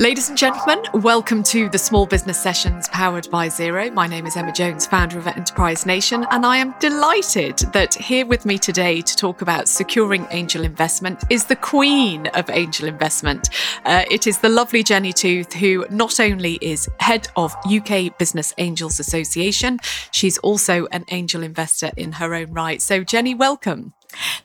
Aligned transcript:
Ladies 0.00 0.30
and 0.30 0.38
gentlemen, 0.38 0.82
welcome 0.94 1.42
to 1.42 1.68
the 1.68 1.76
Small 1.76 2.06
Business 2.06 2.40
Sessions 2.42 2.88
powered 2.88 3.30
by 3.30 3.48
Xero. 3.48 3.92
My 3.92 4.06
name 4.06 4.24
is 4.24 4.34
Emma 4.34 4.50
Jones, 4.50 4.86
founder 4.86 5.18
of 5.18 5.26
Enterprise 5.26 5.84
Nation, 5.84 6.26
and 6.30 6.46
I 6.46 6.56
am 6.56 6.74
delighted 6.80 7.58
that 7.74 7.92
here 7.92 8.24
with 8.24 8.46
me 8.46 8.56
today 8.56 9.02
to 9.02 9.14
talk 9.14 9.42
about 9.42 9.68
securing 9.68 10.26
angel 10.30 10.64
investment 10.64 11.22
is 11.28 11.44
the 11.44 11.56
queen 11.56 12.28
of 12.28 12.48
angel 12.48 12.88
investment. 12.88 13.50
Uh, 13.84 14.04
it 14.10 14.26
is 14.26 14.38
the 14.38 14.48
lovely 14.48 14.82
Jenny 14.82 15.12
Tooth, 15.12 15.52
who 15.52 15.84
not 15.90 16.18
only 16.18 16.54
is 16.62 16.88
head 17.00 17.28
of 17.36 17.54
UK 17.66 18.16
Business 18.16 18.54
Angels 18.56 18.98
Association, 18.98 19.78
she's 20.12 20.38
also 20.38 20.86
an 20.86 21.04
angel 21.10 21.42
investor 21.42 21.90
in 21.98 22.12
her 22.12 22.34
own 22.34 22.50
right. 22.54 22.80
So, 22.80 23.04
Jenny, 23.04 23.34
welcome. 23.34 23.92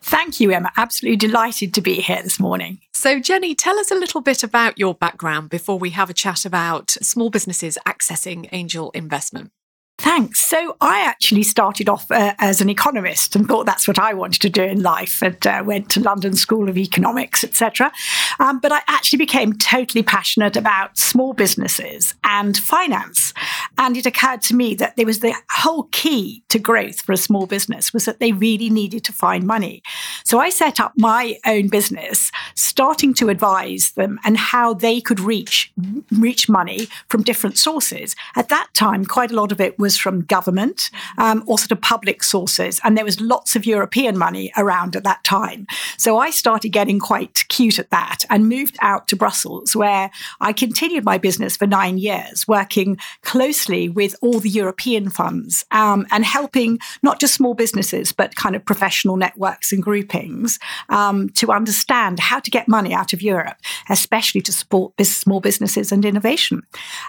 Thank 0.02 0.40
you, 0.40 0.52
Emma. 0.52 0.72
Absolutely 0.78 1.18
delighted 1.18 1.74
to 1.74 1.82
be 1.82 1.96
here 1.96 2.22
this 2.22 2.40
morning. 2.40 2.80
So, 2.94 3.20
Jenny, 3.20 3.55
tell 3.55 3.78
us 3.80 3.91
a 3.91 3.96
little 3.96 4.22
bit 4.22 4.44
about 4.44 4.78
your 4.78 4.96
background 4.96 5.50
before 5.50 5.78
we 5.78 5.91
have 5.91 6.10
a 6.10 6.14
chat 6.14 6.46
about 6.46 6.91
small 7.02 7.30
businesses 7.30 7.78
accessing 7.86 8.48
angel 8.52 8.91
investment. 8.91 9.52
Thanks. 9.98 10.41
So 10.41 10.76
I 10.81 11.02
actually 11.02 11.44
started 11.44 11.88
off 11.88 12.12
uh, 12.12 12.34
as 12.38 12.59
an 12.59 12.70
economist 12.70 13.35
and 13.35 13.48
thought 13.48 13.66
that's 13.66 13.88
what 13.88 13.98
I 13.98 14.13
wanted 14.13 14.41
to 14.41 14.49
do 14.49 14.62
in 14.63 14.84
life. 14.84 15.21
And 15.21 15.45
uh, 15.48 15.63
went 15.66 15.90
to 15.91 16.02
London 16.02 16.35
School 16.35 16.68
of 16.68 16.77
Economics, 16.77 17.44
etc. 17.44 17.91
Um, 18.40 18.59
but 18.59 18.71
I 18.71 18.81
actually 18.88 19.18
became 19.18 19.54
totally 19.54 20.04
passionate 20.04 20.58
about 20.58 20.98
small 20.98 21.34
businesses 21.34 22.13
and 22.23 22.58
finance. 22.58 23.34
And 23.77 23.95
it 23.95 24.05
occurred 24.05 24.41
to 24.44 24.55
me 24.55 24.76
that 24.76 24.95
there 24.98 25.05
was 25.05 25.20
the 25.20 25.34
whole 25.49 25.84
key 25.91 26.43
to 26.49 26.59
growth 26.59 27.02
for 27.02 27.13
a 27.13 27.18
small 27.18 27.46
business 27.46 27.93
was 27.93 28.05
that 28.05 28.20
they 28.20 28.32
really 28.34 28.70
needed 28.70 29.04
to 29.05 29.13
find 29.13 29.46
money. 29.48 29.82
So 30.23 30.40
I 30.40 30.49
set 30.49 30.79
up 30.79 30.93
my 30.98 31.38
own 31.46 31.70
business, 31.70 32.32
starting 32.55 33.13
to 33.16 33.29
advise 33.29 33.91
them 33.96 34.20
and 34.26 34.38
how 34.38 34.73
they 34.73 34.99
could 34.99 35.20
reach 35.20 35.71
reach 36.12 36.49
money 36.49 36.88
from 37.10 37.23
different 37.23 37.57
sources. 37.57 38.16
At 38.35 38.49
that 38.49 38.68
time, 38.73 39.05
quite 39.05 39.32
a 39.32 39.35
lot 39.35 39.51
of 39.51 39.62
it 39.62 39.77
was 39.86 39.96
from 40.04 40.26
government, 40.38 40.90
um, 41.20 41.44
or 41.46 41.60
sort 41.60 41.72
of 41.72 41.80
public 41.80 42.24
sources, 42.24 42.82
and 42.84 42.98
there 42.98 43.05
was 43.05 43.22
lots 43.22 43.55
of 43.55 43.68
European 43.76 44.18
money 44.18 44.52
around 44.58 44.96
at 44.96 45.04
that 45.04 45.24
time. 45.24 45.68
So 45.98 46.18
I 46.18 46.32
started 46.32 46.70
getting 46.70 47.00
quite 47.00 47.36
cute 47.50 47.78
at 47.84 47.91
that 47.91 48.20
and 48.32 48.50
moved 48.50 48.78
out 48.82 49.08
to 49.10 49.16
Brussels, 49.16 49.76
where 49.76 50.10
I 50.41 50.54
continued 50.54 51.06
my 51.06 51.20
business 51.20 51.56
for 51.56 51.68
nine 51.68 51.98
years, 52.00 52.48
working 52.48 52.98
closely 53.22 53.88
with 53.90 54.16
all 54.24 54.40
the 54.40 54.56
European 54.62 55.10
funds 55.10 55.63
um, 55.70 56.08
and 56.10 56.26
helping 56.26 56.80
not 57.04 57.20
just 57.22 57.36
small 57.36 57.54
businesses, 57.54 58.12
but 58.12 58.36
kind 58.36 58.56
of 58.56 58.66
professional 58.66 59.18
networks 59.18 59.72
and 59.72 59.84
groupings 59.84 60.58
um, 60.90 61.30
to 61.30 61.52
understand 61.52 62.20
how 62.20 62.40
to 62.40 62.50
get 62.50 62.68
money 62.68 62.94
out 62.94 63.13
of 63.13 63.22
Europe, 63.22 63.58
especially 63.90 64.41
to 64.41 64.52
support 64.52 64.94
small 65.03 65.40
businesses 65.40 65.91
and 65.91 66.06
innovation. 66.06 66.63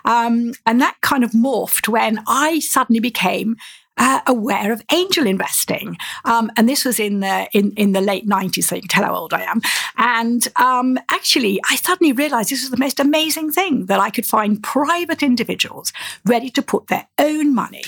Um, 0.05 0.53
and 0.67 0.81
that 0.81 0.97
kind 1.01 1.25
of 1.25 1.31
morphed 1.31 1.89
when 1.89 2.21
I 2.27 2.59
suddenly 2.67 3.01
became 3.01 3.57
uh, 3.99 4.21
aware 4.27 4.73
of 4.73 4.83
angel 4.93 5.27
investing, 5.27 5.97
um, 6.25 6.51
and 6.57 6.69
this 6.69 6.85
was 6.85 7.01
in 7.01 7.21
the 7.21 7.49
in 7.53 7.73
in 7.77 7.93
the 7.93 8.01
late 8.01 8.27
nineties. 8.27 8.69
So 8.69 8.75
you 8.75 8.83
can 8.83 8.89
tell 8.89 9.05
how 9.05 9.15
old 9.15 9.33
I 9.33 9.43
am. 9.43 9.63
And 9.97 10.47
um, 10.57 10.99
actually, 11.09 11.61
I 11.71 11.77
suddenly 11.77 12.13
realised 12.13 12.51
this 12.51 12.61
was 12.61 12.71
the 12.71 12.77
most 12.77 13.01
amazing 13.01 13.53
thing 13.53 13.87
that 13.87 13.99
I 13.99 14.11
could 14.11 14.27
find 14.27 14.63
private 14.63 15.23
individuals 15.23 15.95
ready 16.27 16.51
to 16.51 16.63
put 16.63 16.89
their 16.89 17.09
own 17.19 17.55
money 17.55 17.85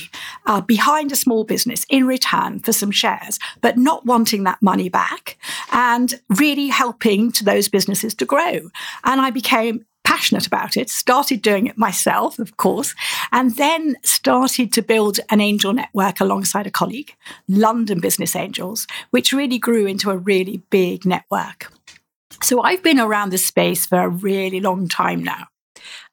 uh, 0.47 0.63
behind 0.63 1.13
a 1.13 1.17
small 1.17 1.45
business 1.45 1.85
in 1.91 2.07
return 2.07 2.61
for 2.61 2.73
some 2.73 2.91
shares, 2.91 3.39
but 3.61 3.77
not 3.77 4.07
wanting 4.07 4.45
that 4.45 4.63
money 4.63 4.89
back, 4.89 5.37
and 5.73 6.19
really 6.31 6.69
helping 6.69 7.33
to 7.33 7.45
those 7.45 7.69
businesses 7.69 8.15
to 8.15 8.25
grow. 8.25 8.71
And 9.05 9.21
I 9.21 9.31
became 9.31 9.85
passionate 10.09 10.47
about 10.47 10.75
it, 10.79 10.89
started 10.89 11.43
doing 11.43 11.67
it 11.67 11.77
myself, 11.77 12.39
of 12.39 12.57
course, 12.57 12.95
and 13.31 13.55
then 13.57 13.95
started 14.03 14.73
to 14.73 14.81
build 14.81 15.21
an 15.29 15.39
angel 15.39 15.75
network 15.75 16.19
alongside 16.19 16.67
a 16.67 16.71
colleague, 16.71 17.15
London 17.47 18.01
Business 18.01 18.35
Angels, 18.35 18.87
which 19.11 19.35
really 19.35 19.59
grew 19.59 19.85
into 19.85 20.11
a 20.11 20.17
really 20.17 20.63
big 20.71 21.05
network. 21.05 21.71
So 22.43 22.63
I've 22.63 22.83
been 22.83 22.99
around 22.99 23.33
this 23.33 23.47
space 23.47 23.85
for 23.85 23.99
a 23.99 24.09
really 24.09 24.61
long 24.61 24.89
time 24.89 25.23
now. 25.23 25.49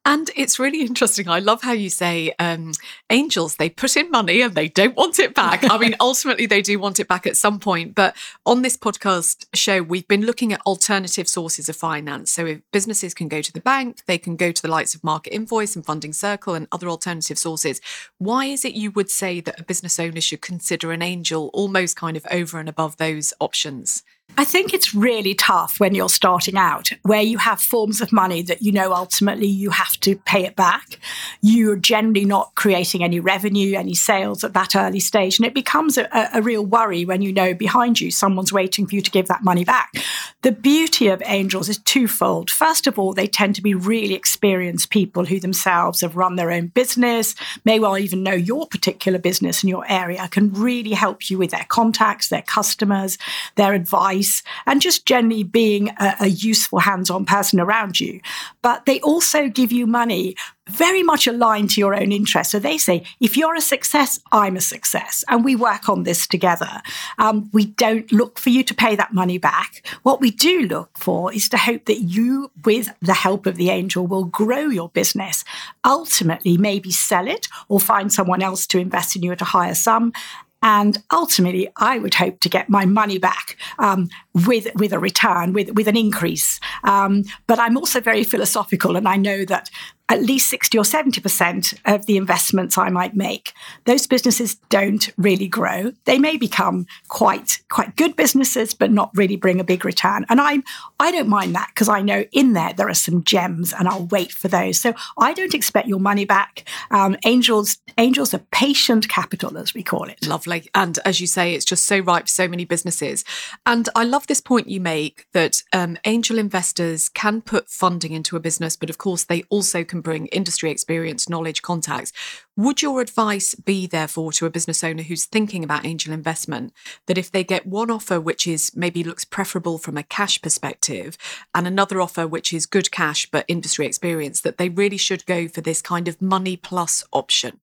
And 0.08 0.30
it's 0.36 0.60
really 0.60 0.82
interesting. 0.82 1.28
I 1.28 1.40
love 1.40 1.64
how 1.64 1.72
you 1.72 1.90
say 1.90 2.32
um, 2.38 2.74
angels, 3.10 3.56
they 3.56 3.70
put 3.70 3.98
in 3.98 4.12
money 4.12 4.42
and 4.42 4.54
they 4.54 4.68
don't 4.68 4.96
want 4.96 5.18
it 5.18 5.34
back. 5.34 5.64
I 5.64 5.80
mean, 5.80 5.96
ultimately, 6.00 6.46
they 6.46 6.62
do 6.62 6.78
want 6.78 7.00
it 7.00 7.08
back 7.08 7.26
at 7.26 7.36
some 7.36 7.60
point. 7.60 7.96
But 7.96 8.16
on 8.46 8.62
this 8.62 8.78
podcast 8.78 9.48
show, 9.56 9.82
we've 9.82 10.08
been 10.08 10.24
looking 10.24 10.54
at 10.54 10.62
alternative 10.62 11.28
sources 11.28 11.70
of 11.70 11.76
finance. 11.76 12.32
So 12.32 12.46
if 12.46 12.62
businesses 12.72 13.16
can 13.16 13.28
go 13.28 13.42
to 13.42 13.52
the 13.52 13.62
bank, 13.62 14.06
they 14.06 14.20
can 14.20 14.36
go 14.36 14.52
to 14.52 14.62
the 14.62 14.68
likes 14.68 14.94
of 14.94 15.04
Market 15.04 15.34
Invoice 15.34 15.76
and 15.76 15.84
Funding 15.84 16.14
Circle 16.14 16.54
and 16.54 16.68
other 16.72 16.88
alternative 16.88 17.40
sources. 17.40 17.82
Why 18.20 18.46
is 18.46 18.64
it 18.64 18.76
you 18.76 18.92
would 18.92 19.10
say 19.10 19.42
that 19.42 19.60
a 19.60 19.64
business 19.64 20.00
owner 20.00 20.22
should 20.22 20.42
consider 20.42 20.92
an 20.92 21.02
angel 21.02 21.50
almost 21.52 21.96
kind 21.96 22.16
of 22.16 22.28
over 22.30 22.60
and 22.60 22.70
above 22.70 22.98
those 22.98 23.34
options? 23.40 24.04
I 24.38 24.44
think 24.44 24.74
it's 24.74 24.94
really 24.94 25.34
tough 25.34 25.80
when 25.80 25.96
you're 25.96 26.10
starting 26.10 26.58
out, 26.58 26.90
where 27.04 27.22
you 27.22 27.38
have 27.38 27.62
forms 27.62 28.02
of 28.02 28.12
money 28.12 28.42
that 28.44 28.62
you 28.62 28.72
know 28.72 28.94
ultimately 28.94 29.48
you 29.48 29.70
have 29.70 29.98
to 30.02 30.18
pay 30.18 30.44
it 30.44 30.58
back. 30.58 31.00
You're 31.42 31.78
generally 31.78 32.26
not 32.26 32.54
creating 32.56 33.02
any 33.02 33.22
revenue, 33.22 33.78
any 33.78 33.94
sales 33.94 34.44
at 34.44 34.54
that 34.54 34.76
early 34.76 35.00
stage. 35.00 35.40
And 35.40 35.46
it 35.46 35.54
becomes 35.54 35.98
a, 35.98 36.10
a 36.34 36.42
real 36.42 36.66
worry 36.66 37.06
when 37.06 37.22
you 37.22 37.32
know 37.32 37.54
behind 37.54 38.02
you 38.02 38.12
someone's 38.12 38.52
waiting 38.52 38.86
for 38.86 38.96
you 38.96 39.02
to 39.02 39.12
give 39.12 39.28
that 39.30 39.44
money 39.44 39.64
back. 39.64 39.94
The 40.42 40.52
beauty 40.52 41.08
of 41.08 41.24
angels 41.26 41.70
is 41.70 41.78
twofold. 41.80 42.50
First 42.50 42.88
of 42.88 43.00
all, 43.00 43.14
they 43.14 43.28
tend 43.28 43.56
to 43.56 43.62
be 43.62 43.74
really 43.74 44.16
experienced 44.16 44.90
people 44.90 45.26
who 45.26 45.40
themselves 45.40 46.02
have 46.02 46.18
run 46.18 46.36
their 46.36 46.52
own 46.52 46.68
business, 46.68 47.36
may 47.64 47.80
well 47.80 47.98
even 47.98 48.22
know 48.22 48.34
your 48.34 48.68
particular 48.68 49.18
business 49.18 49.64
in 49.64 49.70
your 49.70 49.90
area, 49.90 50.28
can 50.28 50.52
really 50.52 50.92
help 50.92 51.30
you 51.30 51.38
with 51.38 51.52
their 51.52 51.66
contacts, 51.70 52.28
their 52.28 52.42
customers, 52.42 53.18
their 53.56 53.74
advice 53.74 54.15
advice 54.16 54.44
and 54.66 54.82
just 54.82 55.06
generally 55.06 55.44
being 55.44 55.90
a, 56.00 56.16
a 56.22 56.28
useful 56.28 56.80
hands 56.80 57.10
on 57.10 57.26
person 57.26 57.60
around 57.60 58.00
you. 58.00 58.20
But 58.62 58.86
they 58.86 59.00
also 59.02 59.48
give 59.50 59.72
you 59.72 59.88
money 59.88 60.36
very 60.68 61.04
much 61.04 61.28
aligned 61.28 61.70
to 61.70 61.80
your 61.80 61.94
own 61.94 62.12
interests. 62.12 62.52
So 62.52 62.58
they 62.58 62.80
say, 62.80 63.04
if 63.20 63.38
you're 63.38 63.54
a 63.56 63.62
success, 63.62 64.20
I'm 64.32 64.56
a 64.56 64.62
success. 64.62 65.24
And 65.28 65.46
we 65.46 65.56
work 65.56 65.88
on 65.90 66.04
this 66.04 66.26
together. 66.26 66.82
Um, 67.20 67.52
we 67.54 67.66
don't 67.66 68.12
look 68.12 68.40
for 68.40 68.50
you 68.50 68.64
to 68.64 68.74
pay 68.74 68.96
that 68.96 69.14
money 69.14 69.38
back. 69.38 69.86
What 70.02 70.20
we 70.20 70.32
do 70.32 70.62
look 70.62 70.98
for 70.98 71.32
is 71.32 71.48
to 71.50 71.58
hope 71.58 71.86
that 71.86 72.02
you, 72.02 72.50
with 72.64 72.90
the 73.00 73.14
help 73.14 73.46
of 73.46 73.58
the 73.58 73.70
angel, 73.70 74.08
will 74.08 74.24
grow 74.24 74.68
your 74.70 74.90
business. 74.90 75.44
Ultimately, 75.84 76.58
maybe 76.58 76.90
sell 76.90 77.28
it 77.28 77.48
or 77.70 77.80
find 77.80 78.12
someone 78.12 78.42
else 78.42 78.66
to 78.68 78.80
invest 78.80 79.16
in 79.16 79.22
you 79.22 79.32
at 79.34 79.42
a 79.42 79.46
higher 79.46 79.76
sum 79.76 80.14
and 80.62 81.02
ultimately, 81.12 81.70
I 81.78 82.00
would 82.00 82.16
hope 82.16 82.40
to 82.42 82.50
get 82.50 82.70
my 82.70 82.86
money 82.86 83.18
back. 83.18 83.58
Um, 83.78 84.10
with 84.46 84.68
with 84.76 84.94
a 84.94 85.00
return, 85.00 85.54
with 85.54 85.72
with 85.72 85.88
an 85.88 85.98
increase. 85.98 86.60
Um, 86.84 87.24
but 87.48 87.60
I'm 87.60 87.78
also 87.78 88.02
very 88.02 88.24
philosophical, 88.24 88.96
and 88.96 89.08
I 89.08 89.16
know 89.16 89.46
that 89.46 89.70
at 90.10 90.22
least 90.22 90.50
60 90.50 90.78
or 90.78 90.84
70% 90.84 91.80
of 91.86 92.06
the 92.06 92.18
investments 92.18 92.78
I 92.78 92.90
might 92.90 93.16
make, 93.16 93.54
those 93.86 94.06
businesses 94.06 94.56
don't 94.70 95.10
really 95.18 95.48
grow. 95.48 95.94
They 96.06 96.20
may 96.20 96.38
become 96.38 96.86
quite, 97.08 97.60
quite 97.70 97.96
good 97.96 98.16
businesses, 98.16 98.76
but 98.76 98.92
not 98.92 99.10
really 99.16 99.36
bring 99.36 99.60
a 99.60 99.64
big 99.64 99.84
return. 99.84 100.26
And 100.30 100.40
I'm, 100.40 100.64
I 101.00 101.10
don't 101.10 101.28
mind 101.28 101.56
that 101.56 101.70
because 101.74 101.90
I 101.90 102.02
know 102.02 102.26
in 102.32 102.54
there 102.54 102.74
there 102.74 102.88
are 102.88 102.94
some 102.94 103.24
gems 103.24 103.74
and 103.74 103.88
I'll 103.88 104.06
wait 104.06 104.32
for 104.32 104.48
those. 104.48 104.80
So 104.80 104.94
I 105.18 105.34
don't 105.34 105.56
expect 105.56 105.88
your 105.88 106.00
money 106.00 106.26
back. 106.26 106.70
Um, 106.92 107.18
angels, 107.26 107.80
angels 107.98 108.34
are 108.36 108.42
patient 108.52 109.10
capital, 109.10 109.58
as 109.58 109.74
we 109.74 109.82
call 109.82 110.04
it. 110.04 110.28
Lovely. 110.28 110.70
And 110.76 111.00
as 111.04 111.20
you 111.20 111.26
say, 111.26 111.56
it's 111.56 111.66
just 111.66 111.86
so 111.86 111.98
right 112.00 112.24
for 112.24 112.30
so 112.30 112.48
many 112.48 112.66
businesses. 112.66 113.26
And 113.66 113.90
I 113.96 114.04
love 114.04 114.25
this 114.28 114.42
point 114.42 114.70
you 114.70 114.80
make 114.80 115.28
that 115.34 115.62
um, 115.74 115.98
angel 116.06 116.38
investors 116.38 117.10
can 117.10 117.42
put 117.42 117.70
funding 117.70 118.14
into 118.14 118.36
a 118.36 118.40
business, 118.40 118.76
but 118.76 118.90
of 118.90 118.98
course 118.98 119.24
they 119.24 119.44
also 119.50 119.84
can 119.84 120.02
bring 120.02 120.28
industry 120.28 120.72
experience, 120.72 121.30
knowledge, 121.30 121.62
contacts. 121.62 122.12
Would 122.58 122.82
your 122.82 123.02
advice 123.02 123.56
be, 123.56 123.88
therefore, 123.88 124.32
to 124.34 124.46
a 124.46 124.50
business 124.50 124.84
owner 124.84 125.04
who's 125.04 125.26
thinking 125.26 125.64
about 125.64 125.86
angel 125.86 126.14
investment 126.14 126.74
that 127.08 127.18
if 127.18 127.32
they 127.32 127.44
get 127.44 127.66
one 127.66 127.92
offer 127.92 128.20
which 128.20 128.48
is 128.48 128.72
maybe 128.76 129.04
looks 129.04 129.26
preferable 129.26 129.78
from 129.78 129.98
a 129.98 130.04
cash 130.04 130.42
perspective 130.42 131.18
and 131.54 131.68
another 131.68 132.02
offer 132.02 132.26
which 132.26 132.54
is 132.54 132.66
good 132.66 132.92
cash 132.92 133.30
but 133.30 133.46
industry 133.48 133.86
experience, 133.86 134.42
that 134.42 134.58
they 134.58 134.70
really 134.70 134.98
should 134.98 135.26
go 135.26 135.48
for 135.48 135.62
this 135.62 135.82
kind 135.82 136.08
of 136.08 136.22
money 136.22 136.56
plus 136.56 137.04
option? 137.12 137.60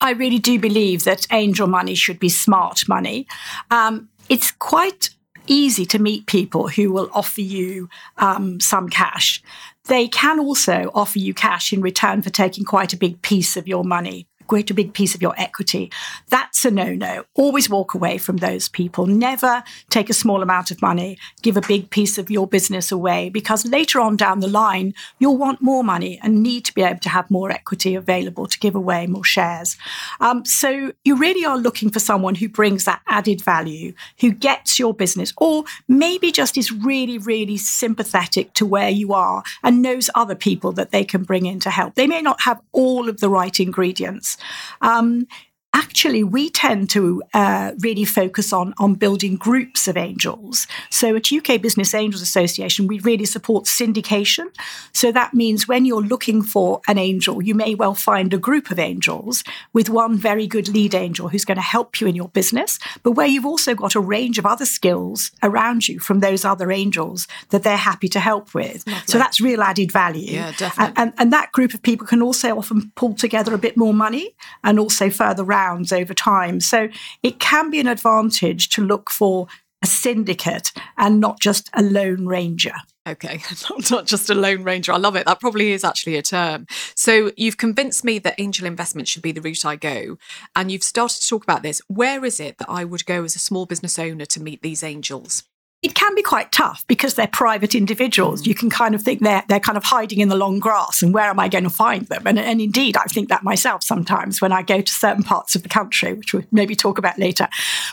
I 0.00 0.10
really 0.10 0.38
do 0.38 0.58
believe 0.58 1.04
that 1.04 1.26
angel 1.32 1.66
money 1.66 1.94
should 1.94 2.18
be 2.18 2.28
smart 2.28 2.88
money. 2.88 3.26
Um, 3.70 4.08
it's 4.28 4.50
quite 4.50 5.10
easy 5.46 5.86
to 5.86 5.98
meet 5.98 6.26
people 6.26 6.68
who 6.68 6.92
will 6.92 7.10
offer 7.12 7.40
you 7.40 7.88
um, 8.18 8.60
some 8.60 8.88
cash. 8.88 9.42
They 9.86 10.08
can 10.08 10.40
also 10.40 10.90
offer 10.94 11.18
you 11.18 11.34
cash 11.34 11.72
in 11.72 11.82
return 11.82 12.22
for 12.22 12.30
taking 12.30 12.64
quite 12.64 12.92
a 12.92 12.96
big 12.98 13.20
piece 13.22 13.56
of 13.56 13.68
your 13.68 13.84
money. 13.84 14.26
Quite 14.46 14.70
a 14.70 14.74
big 14.74 14.92
piece 14.92 15.14
of 15.14 15.22
your 15.22 15.34
equity. 15.38 15.90
That's 16.28 16.64
a 16.64 16.70
no 16.70 16.94
no. 16.94 17.24
Always 17.34 17.68
walk 17.68 17.94
away 17.94 18.18
from 18.18 18.38
those 18.38 18.68
people. 18.68 19.06
Never 19.06 19.62
take 19.90 20.10
a 20.10 20.14
small 20.14 20.42
amount 20.42 20.70
of 20.70 20.82
money, 20.82 21.18
give 21.42 21.56
a 21.56 21.62
big 21.62 21.90
piece 21.90 22.18
of 22.18 22.30
your 22.30 22.46
business 22.46 22.92
away, 22.92 23.28
because 23.28 23.66
later 23.66 24.00
on 24.00 24.16
down 24.16 24.40
the 24.40 24.48
line, 24.48 24.94
you'll 25.18 25.36
want 25.36 25.62
more 25.62 25.84
money 25.84 26.18
and 26.22 26.42
need 26.42 26.64
to 26.64 26.74
be 26.74 26.82
able 26.82 27.00
to 27.00 27.08
have 27.08 27.30
more 27.30 27.50
equity 27.50 27.94
available 27.94 28.46
to 28.46 28.58
give 28.58 28.74
away 28.74 29.06
more 29.06 29.24
shares. 29.24 29.76
Um, 30.20 30.44
so 30.44 30.92
you 31.04 31.16
really 31.16 31.44
are 31.44 31.58
looking 31.58 31.90
for 31.90 31.98
someone 31.98 32.34
who 32.34 32.48
brings 32.48 32.84
that 32.84 33.02
added 33.06 33.42
value, 33.42 33.94
who 34.20 34.30
gets 34.30 34.78
your 34.78 34.94
business, 34.94 35.32
or 35.36 35.64
maybe 35.88 36.30
just 36.32 36.56
is 36.56 36.72
really, 36.72 37.18
really 37.18 37.56
sympathetic 37.56 38.52
to 38.54 38.66
where 38.66 38.90
you 38.90 39.12
are 39.12 39.42
and 39.62 39.82
knows 39.82 40.10
other 40.14 40.34
people 40.34 40.72
that 40.72 40.90
they 40.90 41.04
can 41.04 41.22
bring 41.22 41.46
in 41.46 41.60
to 41.60 41.70
help. 41.70 41.94
They 41.94 42.06
may 42.06 42.22
not 42.22 42.42
have 42.42 42.60
all 42.72 43.08
of 43.08 43.20
the 43.20 43.28
right 43.28 43.58
ingredients 43.58 44.33
um, 44.80 45.26
actually 45.74 46.22
we 46.22 46.48
tend 46.48 46.88
to 46.88 47.22
uh, 47.34 47.72
really 47.80 48.04
focus 48.04 48.52
on 48.52 48.72
on 48.78 48.94
building 48.94 49.36
groups 49.36 49.88
of 49.88 49.96
angels. 49.96 50.66
So 50.88 51.16
at 51.16 51.32
uk 51.32 51.60
business 51.60 51.92
angels 51.92 52.22
association 52.22 52.86
we 52.86 53.00
really 53.00 53.26
support 53.26 53.64
syndication. 53.64 54.46
So 54.92 55.12
that 55.12 55.34
means 55.34 55.68
when 55.68 55.84
you're 55.84 56.00
looking 56.00 56.42
for 56.42 56.80
an 56.88 56.96
angel 56.96 57.42
you 57.42 57.54
may 57.54 57.74
well 57.74 57.94
find 57.94 58.32
a 58.32 58.38
group 58.38 58.70
of 58.70 58.78
angels 58.78 59.42
with 59.72 59.90
one 59.90 60.16
very 60.16 60.46
good 60.46 60.68
lead 60.68 60.94
angel 60.94 61.28
who's 61.28 61.44
going 61.44 61.56
to 61.56 61.62
help 61.62 62.00
you 62.00 62.06
in 62.06 62.14
your 62.14 62.28
business 62.28 62.78
but 63.02 63.12
where 63.12 63.26
you've 63.26 63.46
also 63.46 63.74
got 63.74 63.94
a 63.94 64.00
range 64.00 64.38
of 64.38 64.46
other 64.46 64.66
skills 64.66 65.32
around 65.42 65.88
you 65.88 65.98
from 65.98 66.20
those 66.20 66.44
other 66.44 66.70
angels 66.70 67.26
that 67.50 67.64
they're 67.64 67.76
happy 67.76 68.08
to 68.08 68.20
help 68.20 68.54
with. 68.54 68.86
Lovely. 68.86 69.02
so 69.06 69.18
that's 69.18 69.40
real 69.40 69.62
added 69.62 69.90
value. 69.90 70.34
Yeah 70.34 70.52
definitely. 70.52 70.94
and, 70.96 70.98
and, 70.98 71.12
and 71.18 71.32
that 71.32 71.50
group 71.50 71.74
of 71.74 71.82
people 71.82 72.06
can 72.06 72.22
also 72.22 72.56
often 72.56 72.92
pull 72.94 73.14
together 73.14 73.52
a 73.54 73.58
bit 73.58 73.76
more 73.76 73.92
money 73.92 74.36
and 74.62 74.78
also 74.78 75.10
further 75.10 75.42
round 75.42 75.63
over 75.92 76.14
time. 76.14 76.60
So 76.60 76.88
it 77.22 77.38
can 77.40 77.70
be 77.70 77.80
an 77.80 77.86
advantage 77.86 78.68
to 78.70 78.84
look 78.84 79.10
for 79.10 79.46
a 79.82 79.86
syndicate 79.86 80.72
and 80.96 81.20
not 81.20 81.40
just 81.40 81.68
a 81.74 81.82
lone 81.82 82.26
ranger. 82.26 82.74
Okay, 83.06 83.42
not 83.90 84.06
just 84.06 84.30
a 84.30 84.34
lone 84.34 84.62
ranger. 84.62 84.92
I 84.92 84.96
love 84.96 85.14
it. 85.14 85.26
That 85.26 85.40
probably 85.40 85.72
is 85.72 85.84
actually 85.84 86.16
a 86.16 86.22
term. 86.22 86.66
So 86.96 87.32
you've 87.36 87.58
convinced 87.58 88.02
me 88.02 88.18
that 88.20 88.40
angel 88.40 88.66
investment 88.66 89.08
should 89.08 89.22
be 89.22 89.32
the 89.32 89.42
route 89.42 89.66
I 89.66 89.76
go. 89.76 90.16
And 90.56 90.72
you've 90.72 90.82
started 90.82 91.20
to 91.20 91.28
talk 91.28 91.42
about 91.42 91.62
this. 91.62 91.82
Where 91.86 92.24
is 92.24 92.40
it 92.40 92.56
that 92.58 92.70
I 92.70 92.84
would 92.84 93.04
go 93.04 93.22
as 93.24 93.36
a 93.36 93.38
small 93.38 93.66
business 93.66 93.98
owner 93.98 94.24
to 94.24 94.42
meet 94.42 94.62
these 94.62 94.82
angels? 94.82 95.44
It 95.84 95.94
can 95.94 96.14
be 96.14 96.22
quite 96.22 96.50
tough 96.50 96.82
because 96.86 97.14
they're 97.14 97.26
private 97.26 97.74
individuals. 97.74 98.42
Mm. 98.42 98.46
You 98.46 98.54
can 98.54 98.70
kind 98.70 98.94
of 98.94 99.02
think 99.02 99.20
they're 99.20 99.44
they're 99.48 99.60
kind 99.60 99.76
of 99.76 99.84
hiding 99.84 100.20
in 100.20 100.30
the 100.30 100.34
long 100.34 100.58
grass, 100.58 101.02
and 101.02 101.12
where 101.12 101.28
am 101.28 101.38
I 101.38 101.48
going 101.48 101.64
to 101.64 101.70
find 101.70 102.06
them? 102.06 102.26
And, 102.26 102.38
and 102.38 102.60
indeed, 102.60 102.96
I 102.96 103.04
think 103.04 103.28
that 103.28 103.44
myself 103.44 103.82
sometimes 103.82 104.40
when 104.40 104.50
I 104.50 104.62
go 104.62 104.80
to 104.80 104.90
certain 104.90 105.22
parts 105.22 105.54
of 105.54 105.62
the 105.62 105.68
country, 105.68 106.14
which 106.14 106.32
we'll 106.32 106.44
maybe 106.50 106.74
talk 106.74 106.96
about 106.96 107.18
later. 107.18 107.48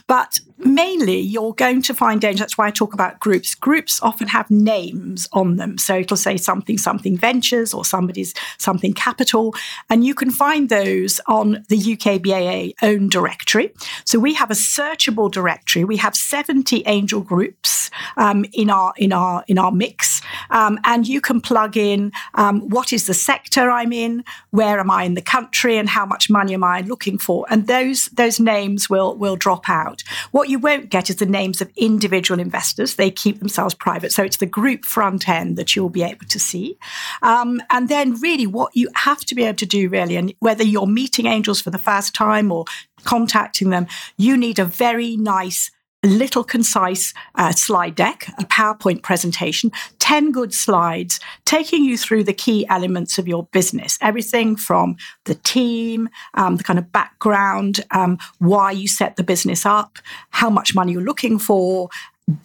But 0.08 0.40
mainly, 0.66 1.20
you're 1.20 1.54
going 1.54 1.82
to 1.84 1.94
find 1.94 2.22
danger. 2.22 2.40
That's 2.40 2.58
why 2.58 2.68
I 2.68 2.72
talk 2.72 2.94
about 2.94 3.20
groups. 3.20 3.56
Groups 3.56 4.02
often 4.02 4.28
have 4.28 4.50
names 4.50 5.28
on 5.34 5.58
them, 5.58 5.78
so 5.78 5.98
it'll 5.98 6.18
say 6.18 6.38
something 6.38 6.78
something 6.78 7.18
ventures 7.18 7.74
or 7.74 7.84
somebody's 7.86 8.34
something 8.58 8.94
capital, 8.94 9.54
and 9.90 10.06
you 10.06 10.16
can 10.16 10.32
find 10.32 10.70
those 10.70 11.20
on 11.28 11.64
the 11.70 11.78
UKBAA 11.78 12.74
own 12.82 13.10
directory. 13.10 13.74
So 14.06 14.20
we 14.20 14.34
have 14.36 14.52
a 14.52 14.56
searchable 14.56 15.32
directory. 15.32 15.84
We 15.84 15.98
have 15.98 16.16
70 16.16 16.84
angel 16.86 17.22
groups 17.22 17.90
um, 18.18 18.46
in 18.54 18.70
our 18.70 18.94
in 18.98 19.14
our 19.14 19.44
in 19.48 19.58
our 19.58 19.72
mix, 19.72 20.22
um, 20.50 20.80
and 20.84 21.08
you 21.08 21.22
can 21.22 21.42
plug 21.42 21.78
in 21.78 22.12
um, 22.36 22.70
what 22.70 22.94
is 22.94 23.08
the 23.08 23.14
sector 23.14 23.70
I'm 23.70 23.94
in, 23.94 24.24
where 24.52 24.80
am 24.80 24.92
I 24.92 25.04
in 25.04 25.16
the 25.16 25.22
country, 25.22 25.78
and 25.78 25.90
how 25.90 26.06
much 26.06 26.30
money 26.30 26.54
am 26.54 26.64
I 26.64 26.82
looking 26.82 27.18
for, 27.18 27.46
and 27.50 27.68
those 27.68 28.06
those 28.08 28.40
names 28.40 28.90
will 28.90 29.16
will 29.16 29.36
drop 29.36 29.70
out. 29.70 30.04
What 30.32 30.50
you 30.52 30.60
won't 30.60 30.90
get 30.90 31.10
is 31.10 31.16
the 31.16 31.26
names 31.26 31.62
of 31.62 31.72
individual 31.76 32.40
investors; 32.40 32.96
they 32.96 33.10
keep 33.10 33.40
themselves 33.40 33.74
private. 33.74 34.12
So 34.12 34.24
it's 34.24 34.38
the 34.38 34.46
group 34.46 34.86
front 34.86 35.28
end 35.28 35.58
that 35.58 35.76
you'll 35.76 35.90
be 35.90 36.04
able 36.04 36.28
to 36.28 36.40
see, 36.40 36.78
um, 37.22 37.62
and 37.70 37.90
then 37.90 38.20
really 38.20 38.46
what 38.46 38.76
you 38.76 38.90
have 38.96 39.26
to 39.26 39.36
be 39.36 39.44
able 39.44 39.58
to 39.58 39.66
do 39.66 39.90
really, 39.90 40.16
and 40.16 40.34
whether 40.40 40.64
you're 40.64 40.88
meeting 40.88 41.26
angels 41.26 41.62
for 41.62 41.72
the 41.72 41.78
first 41.78 42.14
time 42.14 42.52
or 42.52 42.66
contacting 43.04 43.70
them, 43.70 43.88
you 44.18 44.38
need 44.38 44.60
a 44.60 44.66
very 44.66 45.18
nice 45.18 45.72
little 46.08 46.44
concise 46.44 47.14
uh, 47.36 47.52
slide 47.52 47.96
deck, 47.96 48.28
a 48.40 48.44
PowerPoint 48.46 49.04
presentation, 49.04 49.72
10 50.00 50.32
good 50.32 50.54
slides 50.54 51.20
taking 51.46 51.84
you 51.84 51.98
through 51.98 52.24
the 52.24 52.34
key 52.34 52.66
elements 52.70 53.18
of 53.18 53.28
your 53.28 53.44
business. 53.52 54.00
Everything 54.02 54.56
from 54.56 54.96
the 55.26 55.36
team, 55.36 56.10
um, 56.34 56.58
the 56.58 56.64
kind 56.64 56.80
of 56.80 56.92
background, 56.92 57.86
um, 57.92 58.18
why 58.40 58.72
you 58.72 58.88
set 58.88 59.16
the 59.16 59.24
business 59.24 59.66
up, 59.66 60.00
how 60.32 60.50
much 60.50 60.74
money 60.74 60.94
you're 60.94 61.02
looking 61.02 61.38
for, 61.38 61.90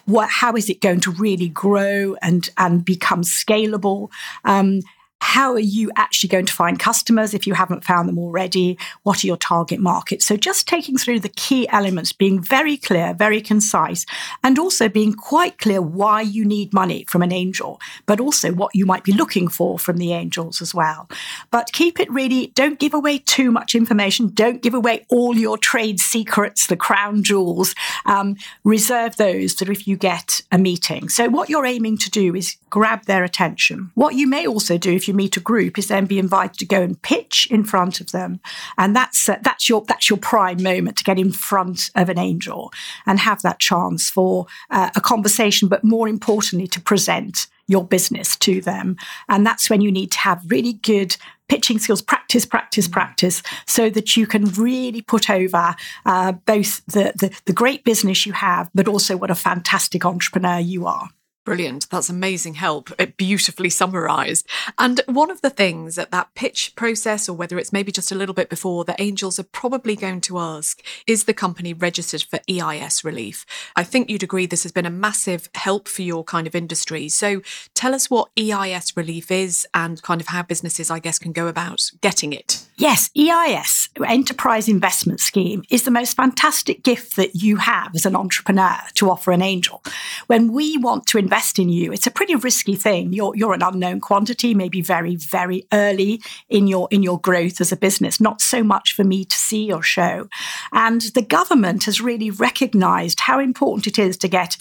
what, 0.05 0.29
how 0.29 0.55
is 0.55 0.69
it 0.69 0.81
going 0.81 0.99
to 1.01 1.11
really 1.11 1.49
grow 1.49 2.15
and, 2.21 2.49
and 2.57 2.83
become 2.83 3.21
scalable? 3.21 4.09
Um, 4.43 4.81
how 5.19 5.53
are 5.53 5.59
you 5.59 5.91
actually 5.95 6.29
going 6.29 6.45
to 6.45 6.53
find 6.53 6.79
customers 6.79 7.33
if 7.33 7.47
you 7.47 7.53
haven't 7.53 7.83
found 7.83 8.07
them 8.07 8.19
already? 8.19 8.77
What 9.03 9.23
are 9.23 9.27
your 9.27 9.37
target 9.37 9.79
markets? 9.79 10.25
So, 10.25 10.37
just 10.37 10.67
taking 10.67 10.97
through 10.97 11.21
the 11.21 11.29
key 11.29 11.67
elements, 11.69 12.13
being 12.13 12.41
very 12.41 12.77
clear, 12.77 13.13
very 13.13 13.41
concise, 13.41 14.05
and 14.43 14.59
also 14.59 14.87
being 14.87 15.13
quite 15.13 15.57
clear 15.57 15.81
why 15.81 16.21
you 16.21 16.45
need 16.45 16.73
money 16.73 17.05
from 17.07 17.23
an 17.23 17.31
angel, 17.31 17.79
but 18.05 18.19
also 18.19 18.53
what 18.53 18.75
you 18.75 18.85
might 18.85 19.03
be 19.03 19.11
looking 19.11 19.47
for 19.47 19.79
from 19.79 19.97
the 19.97 20.13
angels 20.13 20.61
as 20.61 20.73
well. 20.75 21.09
But 21.49 21.71
keep 21.71 21.99
it 21.99 22.11
really, 22.11 22.47
don't 22.53 22.79
give 22.79 22.93
away 22.93 23.17
too 23.17 23.51
much 23.51 23.73
information. 23.73 24.29
Don't 24.29 24.61
give 24.61 24.75
away 24.75 25.05
all 25.09 25.35
your 25.35 25.57
trade 25.57 25.99
secrets, 25.99 26.67
the 26.67 26.77
crown 26.77 27.23
jewels. 27.23 27.73
Um, 28.05 28.35
reserve 28.63 29.15
those 29.15 29.55
that 29.55 29.69
if 29.69 29.87
you 29.87 29.97
get 29.97 30.41
a 30.51 30.59
meeting. 30.59 31.09
So, 31.09 31.27
what 31.27 31.49
you're 31.49 31.65
aiming 31.65 31.97
to 31.99 32.11
do 32.11 32.35
is 32.35 32.55
grab 32.69 33.05
their 33.05 33.23
attention. 33.23 33.91
What 33.95 34.15
you 34.15 34.27
may 34.27 34.45
also 34.45 34.77
do 34.77 34.91
if 34.91 35.06
you 35.07 35.13
meet 35.13 35.37
a 35.37 35.41
group 35.41 35.77
is 35.77 35.87
then 35.87 36.05
be 36.05 36.19
invited 36.19 36.57
to 36.59 36.65
go 36.65 36.81
and 36.81 37.01
pitch 37.01 37.47
in 37.49 37.63
front 37.63 38.01
of 38.01 38.11
them, 38.11 38.39
and 38.77 38.95
that's 38.95 39.29
uh, 39.29 39.37
that's 39.41 39.69
your 39.69 39.83
that's 39.87 40.09
your 40.09 40.17
prime 40.19 40.61
moment 40.61 40.97
to 40.97 41.03
get 41.03 41.19
in 41.19 41.31
front 41.31 41.89
of 41.95 42.09
an 42.09 42.19
angel 42.19 42.71
and 43.05 43.19
have 43.19 43.41
that 43.41 43.59
chance 43.59 44.09
for 44.09 44.47
uh, 44.69 44.89
a 44.95 45.01
conversation, 45.01 45.67
but 45.67 45.83
more 45.83 46.07
importantly, 46.07 46.67
to 46.67 46.81
present 46.81 47.47
your 47.67 47.85
business 47.85 48.37
to 48.37 48.61
them. 48.61 48.95
And 49.27 49.45
that's 49.45 49.69
when 49.69 49.81
you 49.81 49.91
need 49.91 50.11
to 50.11 50.19
have 50.19 50.41
really 50.47 50.73
good 50.73 51.17
pitching 51.49 51.79
skills, 51.79 52.01
practice, 52.01 52.45
practice, 52.45 52.87
practice, 52.87 53.41
so 53.65 53.89
that 53.89 54.17
you 54.17 54.27
can 54.27 54.45
really 54.45 55.01
put 55.01 55.29
over 55.29 55.75
uh, 56.05 56.31
both 56.31 56.85
the, 56.85 57.13
the, 57.15 57.37
the 57.45 57.53
great 57.53 57.83
business 57.83 58.25
you 58.25 58.33
have, 58.33 58.69
but 58.75 58.87
also 58.87 59.15
what 59.15 59.31
a 59.31 59.35
fantastic 59.35 60.05
entrepreneur 60.05 60.59
you 60.59 60.85
are. 60.85 61.09
Brilliant. 61.47 61.89
That's 61.89 62.09
amazing 62.09 62.55
help. 62.55 62.91
It 62.99 63.15
beautifully 63.15 63.69
summarized. 63.69 64.45
And 64.77 64.99
one 65.05 65.31
of 65.31 65.39
the 65.39 65.49
things 65.49 65.97
at 65.97 66.11
that 66.11 66.35
pitch 66.35 66.73
process, 66.75 67.29
or 67.29 67.35
whether 67.35 67.57
it's 67.57 67.71
maybe 67.71 67.89
just 67.89 68.11
a 68.11 68.15
little 68.15 68.35
bit 68.35 68.49
before, 68.49 68.83
that 68.83 68.99
angels 68.99 69.39
are 69.39 69.43
probably 69.43 69.95
going 69.95 70.19
to 70.19 70.39
ask 70.39 70.83
is 71.07 71.23
the 71.23 71.33
company 71.33 71.71
registered 71.71 72.23
for 72.23 72.41
EIS 72.49 73.05
relief? 73.05 73.45
I 73.77 73.85
think 73.85 74.09
you'd 74.09 74.23
agree 74.23 74.45
this 74.45 74.63
has 74.63 74.73
been 74.73 74.85
a 74.85 74.89
massive 74.89 75.47
help 75.55 75.87
for 75.87 76.01
your 76.01 76.25
kind 76.25 76.47
of 76.47 76.53
industry. 76.53 77.07
So 77.07 77.41
tell 77.73 77.95
us 77.95 78.09
what 78.09 78.27
EIS 78.37 78.97
relief 78.97 79.31
is 79.31 79.65
and 79.73 80.01
kind 80.01 80.19
of 80.19 80.27
how 80.27 80.43
businesses, 80.43 80.91
I 80.91 80.99
guess, 80.99 81.17
can 81.17 81.31
go 81.31 81.47
about 81.47 81.91
getting 82.01 82.33
it. 82.33 82.66
Yes, 82.79 83.09
EIS, 83.17 83.89
Enterprise 84.05 84.69
Investment 84.69 85.19
Scheme, 85.19 85.63
is 85.71 85.81
the 85.81 85.89
most 85.89 86.15
fantastic 86.15 86.83
gift 86.83 87.15
that 87.15 87.33
you 87.33 87.55
have 87.55 87.95
as 87.95 88.05
an 88.05 88.15
entrepreneur 88.15 88.77
to 88.93 89.09
offer 89.09 89.31
an 89.31 89.41
angel. 89.41 89.81
When 90.27 90.53
we 90.53 90.77
want 90.77 91.07
to 91.07 91.17
invest 91.17 91.57
in 91.57 91.69
you, 91.69 91.91
it's 91.91 92.05
a 92.05 92.11
pretty 92.11 92.35
risky 92.35 92.75
thing. 92.75 93.13
You're, 93.13 93.35
you're 93.35 93.55
an 93.55 93.63
unknown 93.63 93.99
quantity, 93.99 94.53
maybe 94.53 94.83
very, 94.83 95.15
very 95.15 95.65
early 95.73 96.21
in 96.49 96.67
your, 96.67 96.87
in 96.91 97.01
your 97.01 97.19
growth 97.19 97.59
as 97.61 97.71
a 97.71 97.77
business, 97.77 98.21
not 98.21 98.41
so 98.41 98.63
much 98.63 98.93
for 98.93 99.03
me 99.03 99.25
to 99.25 99.35
see 99.35 99.73
or 99.73 99.81
show. 99.81 100.29
And 100.71 101.01
the 101.01 101.23
government 101.23 101.85
has 101.85 101.99
really 101.99 102.29
recognized 102.29 103.21
how 103.21 103.39
important 103.39 103.87
it 103.87 103.97
is 103.97 104.17
to 104.17 104.27
get 104.27 104.55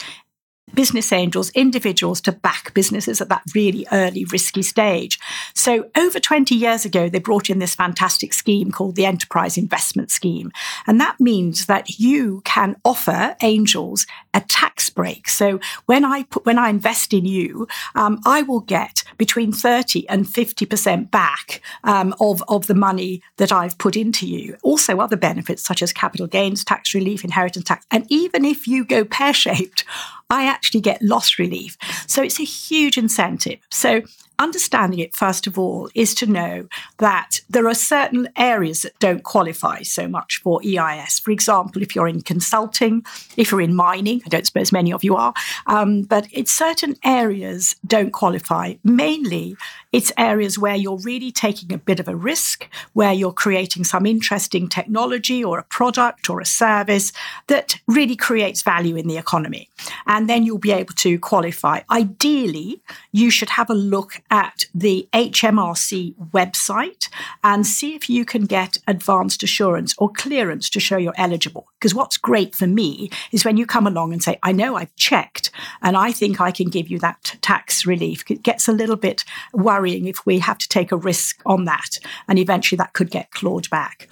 business 0.74 1.12
angels, 1.12 1.50
individuals 1.50 2.20
to 2.22 2.32
back 2.32 2.74
businesses 2.74 3.20
at 3.20 3.28
that 3.28 3.42
really 3.54 3.86
early, 3.92 4.24
risky 4.24 4.62
stage. 4.62 5.18
So, 5.54 5.88
over 5.96 6.18
20 6.18 6.54
years 6.54 6.84
ago, 6.84 7.08
they 7.08 7.18
brought 7.18 7.48
in 7.48 7.58
this 7.58 7.74
fantastic 7.74 8.32
scheme 8.32 8.70
called 8.70 8.96
the 8.96 9.06
Enterprise 9.06 9.56
Investment 9.56 10.10
Scheme. 10.10 10.52
And 10.86 11.00
that 11.00 11.20
means 11.20 11.66
that 11.66 11.98
you 11.98 12.42
can 12.44 12.76
offer 12.84 13.36
angels 13.42 14.06
a 14.34 14.40
tax 14.40 14.90
break. 14.90 15.28
So, 15.28 15.60
when 15.86 16.04
I 16.04 16.24
put, 16.24 16.44
when 16.44 16.58
I 16.58 16.68
invest 16.68 17.12
in 17.12 17.24
you, 17.24 17.68
um, 17.94 18.20
I 18.26 18.42
will 18.42 18.60
get 18.60 19.04
between 19.16 19.52
30 19.52 20.08
and 20.08 20.24
50% 20.24 21.10
back 21.10 21.60
um, 21.84 22.14
of, 22.20 22.42
of 22.48 22.66
the 22.66 22.74
money 22.74 23.22
that 23.36 23.52
I've 23.52 23.78
put 23.78 23.96
into 23.96 24.26
you. 24.26 24.56
Also, 24.62 24.98
other 24.98 25.16
benefits 25.16 25.62
such 25.62 25.82
as 25.82 25.92
capital 25.92 26.26
gains 26.26 26.64
tax 26.64 26.94
relief, 26.94 27.24
inheritance 27.24 27.64
tax. 27.64 27.86
And 27.90 28.06
even 28.08 28.44
if 28.44 28.66
you 28.66 28.84
go 28.84 29.04
pear 29.04 29.32
shaped, 29.32 29.84
I 30.30 30.46
actually 30.46 30.80
get 30.80 31.02
loss 31.02 31.38
relief. 31.38 31.76
So 32.06 32.22
it's 32.22 32.40
a 32.40 32.44
huge 32.44 32.98
incentive. 32.98 33.58
So 33.70 34.02
understanding 34.38 35.00
it, 35.00 35.14
first 35.14 35.46
of 35.46 35.58
all, 35.58 35.88
is 35.94 36.14
to 36.16 36.26
know 36.26 36.68
that 36.98 37.40
there 37.48 37.68
are 37.68 37.74
certain 37.74 38.28
areas 38.36 38.82
that 38.82 38.98
don't 38.98 39.22
qualify 39.22 39.82
so 39.82 40.08
much 40.08 40.40
for 40.42 40.60
EIS. 40.64 41.18
For 41.18 41.30
example, 41.30 41.82
if 41.82 41.94
you're 41.94 42.08
in 42.08 42.22
consulting, 42.22 43.04
if 43.36 43.50
you're 43.50 43.60
in 43.60 43.74
mining, 43.74 44.22
I 44.24 44.28
don't 44.28 44.46
suppose 44.46 44.72
many 44.72 44.92
of 44.92 45.04
you 45.04 45.16
are, 45.16 45.32
um, 45.66 46.02
but 46.02 46.26
it's 46.32 46.52
certain 46.52 46.96
areas 47.04 47.76
don't 47.86 48.12
qualify. 48.12 48.74
Mainly, 48.84 49.56
it's 49.92 50.12
areas 50.18 50.58
where 50.58 50.74
you're 50.74 50.98
really 50.98 51.32
taking 51.32 51.72
a 51.72 51.78
bit 51.78 52.00
of 52.00 52.08
a 52.08 52.14
risk, 52.14 52.68
where 52.92 53.12
you're 53.12 53.32
creating 53.32 53.84
some 53.84 54.04
interesting 54.04 54.68
technology 54.68 55.42
or 55.42 55.58
a 55.58 55.64
product 55.64 56.28
or 56.28 56.40
a 56.40 56.44
service 56.44 57.12
that 57.46 57.76
really 57.86 58.16
creates 58.16 58.62
value 58.62 58.96
in 58.96 59.08
the 59.08 59.16
economy. 59.16 59.70
And 60.06 60.28
then 60.28 60.42
you'll 60.42 60.58
be 60.58 60.72
able 60.72 60.94
to 60.94 61.18
qualify. 61.18 61.80
Ideally, 61.90 62.82
you 63.12 63.30
should 63.30 63.50
have 63.50 63.70
a 63.70 63.74
look 63.74 64.20
at 64.30 64.64
the 64.74 65.08
HMRC 65.12 66.14
website 66.32 67.08
and 67.42 67.66
see 67.66 67.94
if 67.94 68.08
you 68.10 68.24
can 68.24 68.44
get 68.46 68.78
advanced 68.86 69.42
assurance 69.42 69.94
or 69.98 70.10
clearance 70.10 70.68
to 70.70 70.80
show 70.80 70.96
you're 70.96 71.14
eligible. 71.16 71.68
Because 71.78 71.94
what's 71.94 72.16
great 72.16 72.54
for 72.54 72.66
me 72.66 73.10
is 73.32 73.44
when 73.44 73.56
you 73.56 73.66
come 73.66 73.86
along 73.86 74.12
and 74.12 74.22
say, 74.22 74.38
I 74.42 74.52
know 74.52 74.76
I've 74.76 74.94
checked 74.96 75.50
and 75.82 75.96
I 75.96 76.12
think 76.12 76.40
I 76.40 76.50
can 76.50 76.68
give 76.68 76.88
you 76.88 76.98
that 77.00 77.35
tax 77.46 77.86
relief. 77.86 78.28
It 78.28 78.42
gets 78.42 78.66
a 78.66 78.72
little 78.72 78.96
bit 78.96 79.24
worrying 79.52 80.08
if 80.08 80.26
we 80.26 80.40
have 80.40 80.58
to 80.58 80.68
take 80.68 80.90
a 80.90 80.96
risk 80.96 81.40
on 81.46 81.64
that 81.66 82.00
and 82.26 82.40
eventually 82.40 82.76
that 82.78 82.92
could 82.92 83.08
get 83.08 83.30
clawed 83.30 83.70
back 83.70 84.08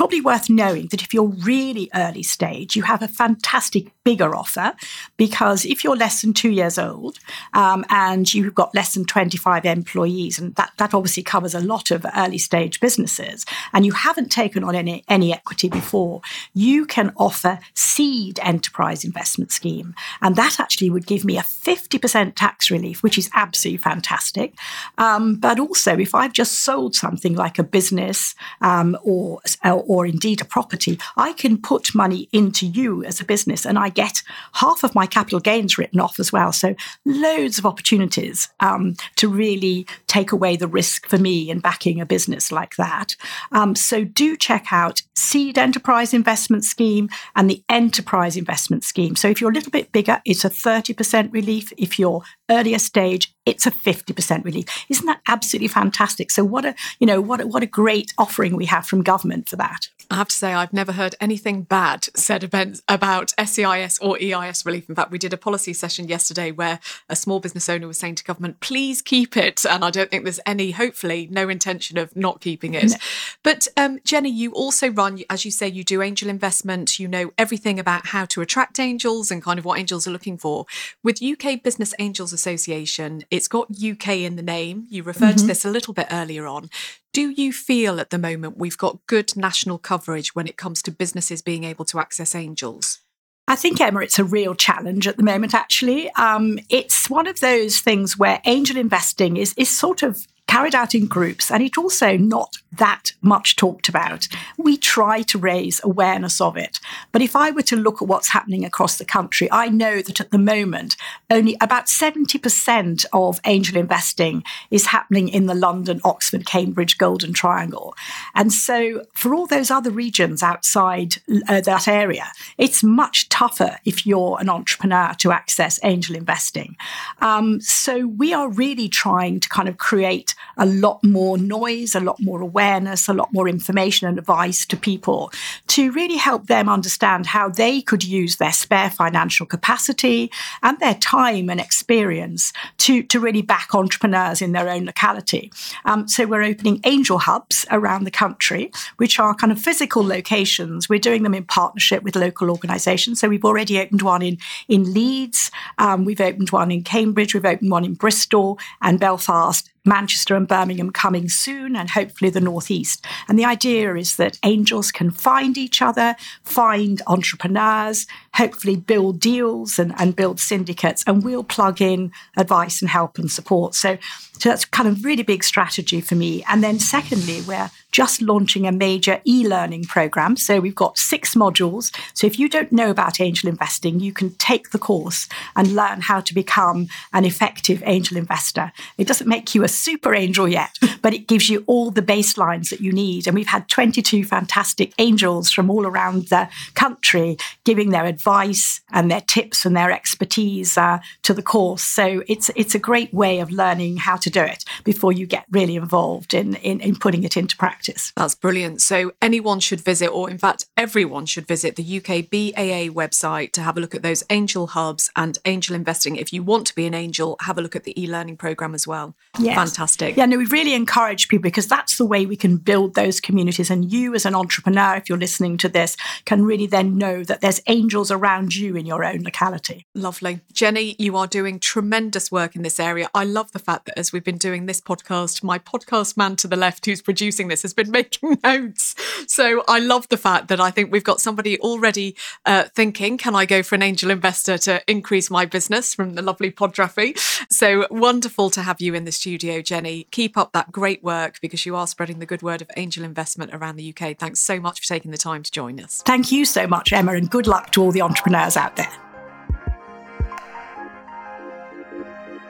probably 0.00 0.22
worth 0.22 0.48
knowing 0.48 0.86
that 0.86 1.02
if 1.02 1.12
you're 1.12 1.26
really 1.44 1.90
early 1.94 2.22
stage, 2.22 2.74
you 2.74 2.84
have 2.84 3.02
a 3.02 3.08
fantastic 3.08 3.92
bigger 4.02 4.34
offer 4.34 4.72
because 5.18 5.66
if 5.66 5.84
you're 5.84 5.94
less 5.94 6.22
than 6.22 6.32
two 6.32 6.48
years 6.48 6.78
old 6.78 7.18
um, 7.52 7.84
and 7.90 8.32
you've 8.32 8.54
got 8.54 8.74
less 8.74 8.94
than 8.94 9.04
25 9.04 9.66
employees, 9.66 10.38
and 10.38 10.54
that, 10.54 10.72
that 10.78 10.94
obviously 10.94 11.22
covers 11.22 11.54
a 11.54 11.60
lot 11.60 11.90
of 11.90 12.06
early 12.16 12.38
stage 12.38 12.80
businesses, 12.80 13.44
and 13.74 13.84
you 13.84 13.92
haven't 13.92 14.30
taken 14.30 14.64
on 14.64 14.74
any, 14.74 15.04
any 15.06 15.34
equity 15.34 15.68
before, 15.68 16.22
you 16.54 16.86
can 16.86 17.12
offer 17.18 17.58
seed 17.74 18.40
enterprise 18.42 19.04
investment 19.04 19.52
scheme. 19.52 19.94
And 20.22 20.34
that 20.36 20.58
actually 20.58 20.88
would 20.88 21.06
give 21.06 21.26
me 21.26 21.36
a 21.36 21.42
50% 21.42 22.32
tax 22.36 22.69
relief, 22.70 23.02
which 23.02 23.18
is 23.18 23.30
absolutely 23.34 23.78
fantastic. 23.78 24.54
Um, 24.98 25.36
but 25.36 25.58
also, 25.58 25.98
if 25.98 26.14
I've 26.14 26.32
just 26.32 26.60
sold 26.60 26.94
something 26.94 27.34
like 27.34 27.58
a 27.58 27.64
business 27.64 28.34
um, 28.60 28.96
or, 29.02 29.40
or 29.64 30.06
indeed 30.06 30.40
a 30.40 30.44
property, 30.44 30.98
I 31.16 31.32
can 31.32 31.58
put 31.58 31.94
money 31.94 32.28
into 32.32 32.66
you 32.66 33.04
as 33.04 33.20
a 33.20 33.24
business 33.24 33.64
and 33.64 33.78
I 33.78 33.88
get 33.88 34.22
half 34.54 34.84
of 34.84 34.94
my 34.94 35.06
capital 35.06 35.40
gains 35.40 35.78
written 35.78 36.00
off 36.00 36.18
as 36.18 36.32
well. 36.32 36.52
So 36.52 36.74
loads 37.04 37.58
of 37.58 37.66
opportunities 37.66 38.48
um, 38.60 38.96
to 39.16 39.28
really 39.28 39.86
take 40.06 40.32
away 40.32 40.56
the 40.56 40.68
risk 40.68 41.06
for 41.06 41.18
me 41.18 41.50
in 41.50 41.60
backing 41.60 42.00
a 42.00 42.06
business 42.06 42.52
like 42.52 42.76
that. 42.76 43.16
Um, 43.52 43.74
so 43.74 44.04
do 44.04 44.36
check 44.36 44.66
out 44.72 45.02
Seed 45.14 45.58
Enterprise 45.58 46.14
Investment 46.14 46.64
Scheme 46.64 47.08
and 47.36 47.48
the 47.48 47.62
Enterprise 47.68 48.36
Investment 48.36 48.84
Scheme. 48.84 49.16
So 49.16 49.28
if 49.28 49.40
you're 49.40 49.50
a 49.50 49.54
little 49.54 49.70
bit 49.70 49.92
bigger, 49.92 50.20
it's 50.24 50.44
a 50.44 50.50
30% 50.50 51.32
relief. 51.32 51.72
If 51.76 51.98
you're 51.98 52.22
earlier 52.60 52.78
stage, 52.78 53.34
it's 53.46 53.66
a 53.66 53.70
50% 53.70 54.44
relief. 54.44 54.66
Isn't 54.88 55.06
that 55.06 55.20
absolutely 55.26 55.68
fantastic? 55.68 56.30
So 56.30 56.44
what 56.44 56.64
a, 56.64 56.74
you 56.98 57.06
know, 57.06 57.20
what 57.20 57.40
a, 57.40 57.46
what 57.46 57.62
a 57.62 57.66
great 57.66 58.12
offering 58.18 58.54
we 58.54 58.66
have 58.66 58.86
from 58.86 59.02
government 59.02 59.48
for 59.48 59.56
that. 59.56 59.88
I 60.10 60.16
have 60.16 60.28
to 60.28 60.36
say, 60.36 60.52
I've 60.52 60.72
never 60.72 60.92
heard 60.92 61.14
anything 61.20 61.62
bad 61.62 62.08
said 62.16 62.42
about 62.42 63.32
SEIS 63.38 63.98
or 64.00 64.18
EIS 64.20 64.66
relief. 64.66 64.88
In 64.88 64.94
fact, 64.94 65.12
we 65.12 65.18
did 65.18 65.32
a 65.32 65.36
policy 65.36 65.72
session 65.72 66.08
yesterday 66.08 66.50
where 66.50 66.80
a 67.08 67.14
small 67.14 67.38
business 67.38 67.68
owner 67.68 67.86
was 67.86 67.98
saying 67.98 68.16
to 68.16 68.24
government, 68.24 68.60
please 68.60 69.02
keep 69.02 69.36
it. 69.36 69.64
And 69.64 69.84
I 69.84 69.90
don't 69.90 70.10
think 70.10 70.24
there's 70.24 70.40
any, 70.44 70.72
hopefully, 70.72 71.28
no 71.30 71.48
intention 71.48 71.96
of 71.96 72.14
not 72.16 72.40
keeping 72.40 72.74
it. 72.74 72.90
No. 72.90 72.96
But 73.42 73.68
um, 73.76 74.00
Jenny, 74.04 74.30
you 74.30 74.52
also 74.52 74.90
run, 74.90 75.20
as 75.30 75.44
you 75.44 75.50
say, 75.50 75.68
you 75.68 75.84
do 75.84 76.02
angel 76.02 76.28
investment. 76.28 76.98
You 76.98 77.06
know 77.06 77.32
everything 77.38 77.78
about 77.78 78.08
how 78.08 78.24
to 78.26 78.40
attract 78.40 78.80
angels 78.80 79.30
and 79.30 79.42
kind 79.42 79.58
of 79.58 79.64
what 79.64 79.78
angels 79.78 80.08
are 80.08 80.10
looking 80.10 80.38
for. 80.38 80.66
With 81.02 81.22
UK 81.22 81.62
Business 81.62 81.94
Angels 81.98 82.32
Association, 82.32 83.22
it's 83.30 83.48
got 83.48 83.68
UK 83.70 84.08
in 84.18 84.36
the 84.36 84.42
name. 84.42 84.86
You 84.90 85.02
referred 85.02 85.36
mm-hmm. 85.36 85.38
to 85.38 85.46
this 85.46 85.64
a 85.64 85.70
little 85.70 85.94
bit 85.94 86.08
earlier 86.10 86.46
on. 86.46 86.70
Do 87.12 87.30
you 87.30 87.52
feel 87.52 88.00
at 88.00 88.10
the 88.10 88.18
moment 88.18 88.58
we've 88.58 88.78
got 88.78 89.06
good 89.06 89.36
national 89.36 89.78
coverage 89.78 90.34
when 90.34 90.46
it 90.46 90.56
comes 90.56 90.82
to 90.82 90.90
businesses 90.90 91.42
being 91.42 91.64
able 91.64 91.84
to 91.86 91.98
access 91.98 92.34
angels? 92.34 93.00
I 93.48 93.56
think, 93.56 93.80
Emma, 93.80 94.00
it's 94.00 94.18
a 94.18 94.24
real 94.24 94.54
challenge 94.54 95.08
at 95.08 95.16
the 95.16 95.24
moment, 95.24 95.54
actually. 95.54 96.08
Um, 96.12 96.60
it's 96.68 97.10
one 97.10 97.26
of 97.26 97.40
those 97.40 97.80
things 97.80 98.16
where 98.16 98.40
angel 98.44 98.76
investing 98.76 99.36
is, 99.36 99.54
is 99.56 99.68
sort 99.68 100.04
of 100.04 100.24
carried 100.46 100.74
out 100.74 100.94
in 100.94 101.06
groups, 101.06 101.50
and 101.50 101.62
it's 101.62 101.78
also 101.78 102.16
not 102.16 102.56
that 102.72 103.12
much 103.20 103.56
talked 103.56 103.88
about. 103.88 104.28
We 104.56 104.76
try 104.76 105.22
to 105.22 105.38
raise 105.38 105.80
awareness 105.82 106.40
of 106.40 106.56
it. 106.56 106.78
But 107.12 107.22
if 107.22 107.34
I 107.34 107.50
were 107.50 107.62
to 107.62 107.76
look 107.76 108.00
at 108.00 108.08
what's 108.08 108.30
happening 108.30 108.64
across 108.64 108.96
the 108.96 109.04
country, 109.04 109.48
I 109.50 109.68
know 109.68 110.02
that 110.02 110.20
at 110.20 110.30
the 110.30 110.38
moment, 110.38 110.96
only 111.30 111.56
about 111.60 111.86
70% 111.86 113.04
of 113.12 113.40
angel 113.44 113.76
investing 113.76 114.42
is 114.70 114.86
happening 114.86 115.28
in 115.28 115.46
the 115.46 115.54
London, 115.54 116.00
Oxford, 116.04 116.46
Cambridge, 116.46 116.98
Golden 116.98 117.32
Triangle. 117.32 117.94
And 118.34 118.52
so 118.52 119.04
for 119.14 119.34
all 119.34 119.46
those 119.46 119.70
other 119.70 119.90
regions 119.90 120.42
outside 120.42 121.16
uh, 121.48 121.60
that 121.60 121.88
area, 121.88 122.26
it's 122.56 122.82
much 122.82 123.28
tougher 123.28 123.78
if 123.84 124.06
you're 124.06 124.38
an 124.40 124.48
entrepreneur 124.48 125.12
to 125.18 125.32
access 125.32 125.80
angel 125.82 126.16
investing. 126.16 126.76
Um, 127.20 127.60
so 127.60 128.06
we 128.06 128.32
are 128.32 128.48
really 128.48 128.88
trying 128.88 129.40
to 129.40 129.48
kind 129.48 129.68
of 129.68 129.78
create 129.78 130.29
a 130.56 130.66
lot 130.66 131.02
more 131.02 131.38
noise, 131.38 131.94
a 131.94 132.00
lot 132.00 132.20
more 132.20 132.40
awareness, 132.40 133.08
a 133.08 133.14
lot 133.14 133.32
more 133.32 133.48
information 133.48 134.08
and 134.08 134.18
advice 134.18 134.66
to 134.66 134.76
people 134.76 135.32
to 135.68 135.90
really 135.92 136.16
help 136.16 136.46
them 136.46 136.68
understand 136.68 137.26
how 137.26 137.48
they 137.48 137.80
could 137.80 138.04
use 138.04 138.36
their 138.36 138.52
spare 138.52 138.90
financial 138.90 139.46
capacity 139.46 140.30
and 140.62 140.78
their 140.78 140.94
time 140.94 141.48
and 141.48 141.60
experience 141.60 142.52
to, 142.78 143.02
to 143.04 143.20
really 143.20 143.42
back 143.42 143.74
entrepreneurs 143.74 144.42
in 144.42 144.52
their 144.52 144.68
own 144.68 144.84
locality. 144.84 145.50
Um, 145.84 146.08
so 146.08 146.26
we're 146.26 146.42
opening 146.42 146.80
angel 146.84 147.18
hubs 147.18 147.66
around 147.70 148.04
the 148.04 148.10
country, 148.10 148.70
which 148.96 149.18
are 149.18 149.34
kind 149.34 149.52
of 149.52 149.60
physical 149.60 150.04
locations. 150.04 150.88
We're 150.88 150.98
doing 150.98 151.22
them 151.22 151.34
in 151.34 151.44
partnership 151.44 152.02
with 152.02 152.16
local 152.16 152.50
organisations. 152.50 153.20
So 153.20 153.28
we've 153.28 153.44
already 153.44 153.80
opened 153.80 154.02
one 154.02 154.22
in, 154.22 154.38
in 154.68 154.92
Leeds, 154.92 155.50
um, 155.78 156.04
we've 156.04 156.20
opened 156.20 156.50
one 156.50 156.70
in 156.70 156.82
Cambridge, 156.82 157.34
we've 157.34 157.44
opened 157.44 157.70
one 157.70 157.84
in 157.84 157.94
Bristol 157.94 158.58
and 158.82 158.98
Belfast 158.98 159.69
Manchester 159.84 160.34
and 160.34 160.46
Birmingham 160.46 160.90
coming 160.90 161.28
soon, 161.28 161.74
and 161.74 161.90
hopefully 161.90 162.30
the 162.30 162.40
Northeast. 162.40 163.04
And 163.28 163.38
the 163.38 163.44
idea 163.44 163.94
is 163.94 164.16
that 164.16 164.38
angels 164.42 164.92
can 164.92 165.10
find 165.10 165.56
each 165.56 165.80
other, 165.80 166.16
find 166.44 167.00
entrepreneurs, 167.06 168.06
hopefully 168.34 168.76
build 168.76 169.20
deals 169.20 169.78
and, 169.78 169.94
and 169.98 170.14
build 170.14 170.38
syndicates, 170.40 171.02
and 171.06 171.24
we'll 171.24 171.44
plug 171.44 171.80
in 171.80 172.12
advice 172.36 172.82
and 172.82 172.90
help 172.90 173.18
and 173.18 173.30
support. 173.30 173.74
So, 173.74 173.98
so 174.38 174.48
that's 174.48 174.64
kind 174.64 174.88
of 174.88 175.04
really 175.04 175.22
big 175.22 175.44
strategy 175.44 176.00
for 176.00 176.14
me. 176.14 176.44
And 176.48 176.62
then 176.62 176.78
secondly, 176.78 177.42
we're 177.46 177.70
just 177.92 178.22
launching 178.22 178.66
a 178.66 178.72
major 178.72 179.20
e-learning 179.26 179.84
program. 179.84 180.36
So 180.36 180.60
we've 180.60 180.74
got 180.74 180.96
six 180.96 181.34
modules. 181.34 181.94
So 182.14 182.26
if 182.26 182.38
you 182.38 182.48
don't 182.48 182.72
know 182.72 182.90
about 182.90 183.20
angel 183.20 183.48
investing, 183.48 184.00
you 184.00 184.12
can 184.12 184.30
take 184.34 184.70
the 184.70 184.78
course 184.78 185.28
and 185.56 185.74
learn 185.74 186.02
how 186.02 186.20
to 186.20 186.32
become 186.32 186.88
an 187.12 187.24
effective 187.24 187.82
angel 187.84 188.16
investor. 188.16 188.72
It 188.96 189.06
doesn't 189.06 189.28
make 189.28 189.54
you 189.54 189.64
a 189.64 189.68
super 189.74 190.14
angel 190.14 190.48
yet, 190.48 190.78
but 191.02 191.14
it 191.14 191.26
gives 191.26 191.48
you 191.48 191.64
all 191.66 191.90
the 191.90 192.02
baselines 192.02 192.70
that 192.70 192.80
you 192.80 192.92
need. 192.92 193.26
And 193.26 193.34
we've 193.34 193.46
had 193.46 193.68
22 193.68 194.24
fantastic 194.24 194.92
angels 194.98 195.50
from 195.50 195.70
all 195.70 195.86
around 195.86 196.28
the 196.28 196.48
country 196.74 197.36
giving 197.64 197.90
their 197.90 198.04
advice 198.04 198.80
and 198.92 199.10
their 199.10 199.20
tips 199.20 199.64
and 199.64 199.76
their 199.76 199.90
expertise 199.90 200.76
uh, 200.76 200.98
to 201.22 201.34
the 201.34 201.42
course. 201.42 201.82
So 201.82 202.22
it's 202.26 202.50
it's 202.56 202.74
a 202.74 202.78
great 202.78 203.12
way 203.12 203.40
of 203.40 203.50
learning 203.50 203.98
how 203.98 204.16
to 204.16 204.30
do 204.30 204.42
it 204.42 204.64
before 204.84 205.12
you 205.12 205.26
get 205.26 205.44
really 205.50 205.76
involved 205.76 206.34
in, 206.34 206.54
in, 206.56 206.80
in 206.80 206.96
putting 206.96 207.24
it 207.24 207.36
into 207.36 207.56
practice. 207.56 208.12
That's 208.16 208.34
brilliant. 208.34 208.80
So 208.80 209.12
anyone 209.22 209.60
should 209.60 209.80
visit, 209.80 210.08
or 210.08 210.30
in 210.30 210.38
fact, 210.38 210.66
everyone 210.76 211.26
should 211.26 211.46
visit 211.46 211.76
the 211.76 211.98
UK 211.98 212.28
BAA 212.30 212.92
website 212.92 213.52
to 213.52 213.62
have 213.62 213.76
a 213.76 213.80
look 213.80 213.94
at 213.94 214.02
those 214.02 214.24
angel 214.30 214.68
hubs 214.68 215.10
and 215.16 215.38
angel 215.44 215.76
investing. 215.76 216.16
If 216.16 216.32
you 216.32 216.42
want 216.42 216.66
to 216.68 216.74
be 216.74 216.86
an 216.86 216.94
angel, 216.94 217.36
have 217.40 217.58
a 217.58 217.62
look 217.62 217.76
at 217.76 217.84
the 217.84 218.00
e-learning 218.00 218.36
program 218.36 218.74
as 218.74 218.86
well. 218.86 219.14
Yes. 219.38 219.56
Fantastic. 219.66 220.16
Yeah, 220.16 220.26
no, 220.26 220.38
we 220.38 220.46
really 220.46 220.74
encourage 220.74 221.28
people 221.28 221.42
because 221.42 221.66
that's 221.66 221.98
the 221.98 222.06
way 222.06 222.24
we 222.24 222.36
can 222.36 222.56
build 222.56 222.94
those 222.94 223.20
communities. 223.20 223.70
And 223.70 223.92
you, 223.92 224.14
as 224.14 224.24
an 224.24 224.34
entrepreneur, 224.34 224.96
if 224.96 225.08
you're 225.08 225.18
listening 225.18 225.56
to 225.58 225.68
this, 225.68 225.96
can 226.24 226.44
really 226.44 226.66
then 226.66 226.96
know 226.96 227.24
that 227.24 227.40
there's 227.40 227.60
angels 227.66 228.10
around 228.10 228.54
you 228.54 228.76
in 228.76 228.86
your 228.86 229.04
own 229.04 229.22
locality. 229.22 229.86
Lovely. 229.94 230.40
Jenny, 230.52 230.96
you 230.98 231.16
are 231.16 231.26
doing 231.26 231.58
tremendous 231.58 232.32
work 232.32 232.56
in 232.56 232.62
this 232.62 232.80
area. 232.80 233.10
I 233.14 233.24
love 233.24 233.52
the 233.52 233.58
fact 233.58 233.86
that 233.86 233.98
as 233.98 234.12
we've 234.12 234.24
been 234.24 234.38
doing 234.38 234.66
this 234.66 234.80
podcast, 234.80 235.42
my 235.42 235.58
podcast 235.58 236.16
man 236.16 236.36
to 236.36 236.48
the 236.48 236.56
left 236.56 236.86
who's 236.86 237.02
producing 237.02 237.48
this 237.48 237.62
has 237.62 237.74
been 237.74 237.90
making 238.00 238.38
notes. 238.42 238.94
So 239.26 239.62
I 239.68 239.78
love 239.78 240.08
the 240.08 240.16
fact 240.16 240.48
that 240.48 240.60
I 240.60 240.70
think 240.70 240.90
we've 240.90 241.04
got 241.04 241.20
somebody 241.20 241.58
already 241.60 242.16
uh, 242.46 242.64
thinking, 242.74 243.18
can 243.18 243.34
I 243.34 243.44
go 243.44 243.62
for 243.62 243.74
an 243.74 243.82
angel 243.82 244.10
investor 244.10 244.56
to 244.58 244.82
increase 244.90 245.30
my 245.30 245.44
business 245.44 245.94
from 245.94 246.14
the 246.14 246.22
lovely 246.22 246.50
Podraffi? 246.50 247.18
So 247.50 247.86
wonderful 247.90 248.50
to 248.50 248.62
have 248.62 248.80
you 248.80 248.94
in 248.94 249.04
the 249.04 249.12
studio 249.12 249.49
studio, 249.50 249.62
Jenny. 249.62 250.06
Keep 250.10 250.36
up 250.36 250.52
that 250.52 250.70
great 250.70 251.02
work 251.02 251.40
because 251.40 251.66
you 251.66 251.74
are 251.74 251.86
spreading 251.86 252.20
the 252.20 252.26
good 252.26 252.42
word 252.42 252.62
of 252.62 252.70
angel 252.76 253.04
investment 253.04 253.52
around 253.52 253.76
the 253.76 253.94
UK. 253.94 254.16
Thanks 254.16 254.40
so 254.40 254.60
much 254.60 254.80
for 254.80 254.86
taking 254.86 255.10
the 255.10 255.18
time 255.18 255.42
to 255.42 255.50
join 255.50 255.80
us. 255.80 256.02
Thank 256.02 256.30
you 256.30 256.44
so 256.44 256.66
much, 256.66 256.92
Emma, 256.92 257.12
and 257.12 257.28
good 257.28 257.46
luck 257.46 257.70
to 257.72 257.82
all 257.82 257.90
the 257.90 258.02
entrepreneurs 258.02 258.56
out 258.56 258.76
there. 258.76 258.90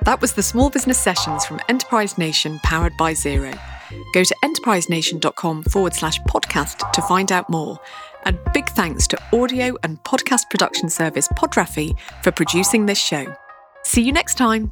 That 0.04 0.20
was 0.20 0.32
the 0.32 0.42
Small 0.42 0.70
Business 0.70 0.98
Sessions 0.98 1.44
from 1.44 1.60
Enterprise 1.68 2.18
Nation 2.18 2.58
powered 2.62 2.96
by 2.98 3.12
Xero. 3.12 3.58
Go 4.12 4.24
to 4.24 4.36
enterprisenation.com 4.44 5.64
forward 5.64 5.94
slash 5.94 6.18
podcast 6.20 6.90
to 6.92 7.02
find 7.02 7.32
out 7.32 7.48
more. 7.48 7.78
And 8.24 8.38
big 8.52 8.68
thanks 8.70 9.06
to 9.08 9.18
audio 9.32 9.76
and 9.82 10.02
podcast 10.04 10.50
production 10.50 10.90
service 10.90 11.28
Podraffi 11.28 11.96
for 12.22 12.30
producing 12.32 12.86
this 12.86 12.98
show. 13.00 13.34
See 13.84 14.02
you 14.02 14.12
next 14.12 14.36
time. 14.36 14.70